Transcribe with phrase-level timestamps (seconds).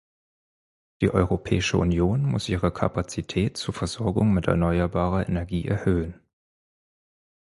[1.03, 6.19] Die Europäische Union muss ihre Kapazität zur Versorgung mit erneuerbarer Energie erhöhen.